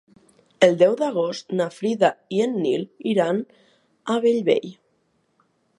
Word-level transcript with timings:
El 0.67 0.71
deu 0.81 0.95
d'agost 1.01 1.53
na 1.59 1.67
Frida 1.77 2.11
i 2.39 2.41
en 2.49 2.57
Nil 2.65 2.87
iran 3.13 3.45
a 4.15 4.19
Bellvei. 4.27 4.73